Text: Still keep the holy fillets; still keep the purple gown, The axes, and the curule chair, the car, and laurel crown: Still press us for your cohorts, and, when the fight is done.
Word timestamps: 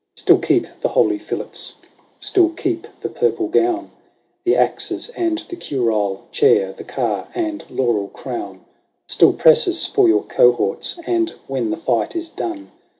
Still 0.15 0.39
keep 0.39 0.65
the 0.81 0.87
holy 0.87 1.19
fillets; 1.19 1.75
still 2.19 2.49
keep 2.49 2.87
the 3.01 3.07
purple 3.09 3.47
gown, 3.47 3.91
The 4.45 4.55
axes, 4.55 5.09
and 5.09 5.37
the 5.47 5.55
curule 5.55 6.25
chair, 6.31 6.73
the 6.73 6.83
car, 6.83 7.27
and 7.35 7.63
laurel 7.69 8.07
crown: 8.07 8.65
Still 9.05 9.31
press 9.31 9.67
us 9.67 9.85
for 9.85 10.07
your 10.07 10.23
cohorts, 10.23 10.99
and, 11.05 11.29
when 11.45 11.69
the 11.69 11.77
fight 11.77 12.15
is 12.15 12.29
done. 12.29 12.71